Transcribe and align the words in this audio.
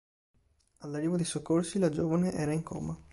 All'arrivo 0.79 1.15
dei 1.15 1.25
soccorsi, 1.25 1.77
la 1.77 1.89
giovane 1.89 2.33
era 2.33 2.53
in 2.53 2.63
coma. 2.63 2.99